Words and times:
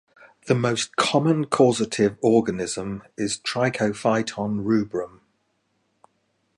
The 0.47 0.55
most 0.55 0.95
common 0.95 1.45
causative 1.45 2.17
organism 2.23 3.03
is 3.17 3.37
"Trichophyton 3.37 4.65
rubrum". 4.65 5.21